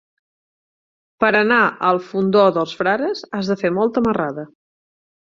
[1.23, 4.47] Per anar al Fondó dels Frares has de fer molta marrada.